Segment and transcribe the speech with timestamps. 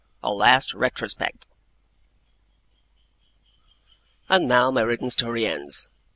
[0.23, 1.45] A LAST RETROSPECT
[4.29, 5.89] And now my written story ends.